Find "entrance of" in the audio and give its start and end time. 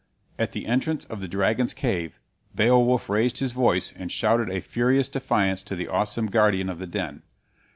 0.65-1.21